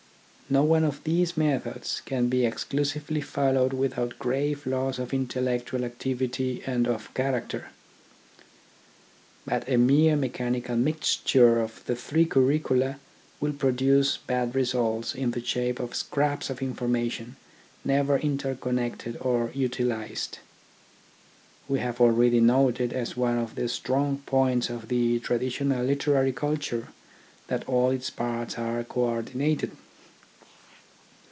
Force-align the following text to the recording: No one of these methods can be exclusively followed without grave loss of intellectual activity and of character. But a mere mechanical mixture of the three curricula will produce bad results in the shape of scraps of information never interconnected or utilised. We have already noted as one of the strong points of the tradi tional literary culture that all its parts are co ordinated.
No 0.49 0.63
one 0.65 0.83
of 0.83 1.01
these 1.05 1.37
methods 1.37 2.01
can 2.05 2.27
be 2.27 2.45
exclusively 2.45 3.21
followed 3.21 3.71
without 3.71 4.19
grave 4.19 4.67
loss 4.67 4.99
of 4.99 5.13
intellectual 5.13 5.85
activity 5.85 6.61
and 6.65 6.89
of 6.89 7.13
character. 7.13 7.69
But 9.45 9.69
a 9.69 9.77
mere 9.77 10.17
mechanical 10.17 10.75
mixture 10.75 11.61
of 11.61 11.85
the 11.85 11.95
three 11.95 12.25
curricula 12.25 12.99
will 13.39 13.53
produce 13.53 14.17
bad 14.17 14.53
results 14.53 15.15
in 15.15 15.31
the 15.31 15.39
shape 15.41 15.79
of 15.79 15.95
scraps 15.95 16.49
of 16.49 16.61
information 16.61 17.37
never 17.85 18.17
interconnected 18.17 19.15
or 19.21 19.51
utilised. 19.53 20.39
We 21.69 21.79
have 21.79 22.01
already 22.01 22.41
noted 22.41 22.91
as 22.91 23.15
one 23.15 23.37
of 23.37 23.55
the 23.55 23.69
strong 23.69 24.17
points 24.25 24.69
of 24.69 24.89
the 24.89 25.17
tradi 25.21 25.47
tional 25.49 25.87
literary 25.87 26.33
culture 26.33 26.89
that 27.47 27.63
all 27.69 27.89
its 27.91 28.09
parts 28.09 28.57
are 28.57 28.83
co 28.83 28.99
ordinated. 29.05 29.71